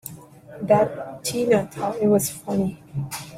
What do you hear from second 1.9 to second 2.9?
it was funny!